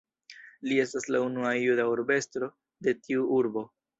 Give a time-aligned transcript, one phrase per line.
[0.69, 2.51] Li estas la unua juda urbestro
[2.87, 3.67] de tiu urbo.